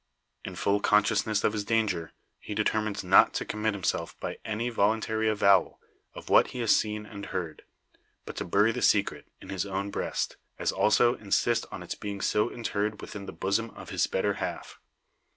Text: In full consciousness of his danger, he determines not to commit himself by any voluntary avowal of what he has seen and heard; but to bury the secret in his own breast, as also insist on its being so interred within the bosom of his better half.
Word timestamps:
In 0.43 0.55
full 0.55 0.79
consciousness 0.79 1.43
of 1.43 1.53
his 1.53 1.63
danger, 1.63 2.11
he 2.39 2.55
determines 2.55 3.03
not 3.03 3.35
to 3.35 3.45
commit 3.45 3.75
himself 3.75 4.19
by 4.19 4.39
any 4.43 4.69
voluntary 4.71 5.29
avowal 5.29 5.79
of 6.15 6.27
what 6.27 6.47
he 6.47 6.59
has 6.61 6.75
seen 6.75 7.05
and 7.05 7.27
heard; 7.27 7.65
but 8.25 8.35
to 8.37 8.43
bury 8.43 8.71
the 8.71 8.81
secret 8.81 9.27
in 9.41 9.49
his 9.49 9.63
own 9.63 9.91
breast, 9.91 10.37
as 10.57 10.71
also 10.71 11.13
insist 11.17 11.67
on 11.71 11.83
its 11.83 11.93
being 11.93 12.19
so 12.19 12.49
interred 12.49 12.99
within 12.99 13.27
the 13.27 13.31
bosom 13.31 13.69
of 13.75 13.91
his 13.91 14.07
better 14.07 14.33
half. 14.41 14.79